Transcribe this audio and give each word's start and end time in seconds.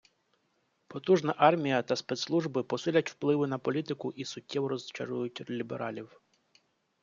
Потужна 0.87 1.35
армія 1.37 1.81
та 1.83 1.95
спецслужби 1.95 2.63
посилять 2.63 3.09
впливи 3.11 3.47
на 3.47 3.57
політику 3.57 4.11
і 4.11 4.25
суттєво 4.25 4.67
розчарують 4.67 5.49
лібералів. 5.49 6.21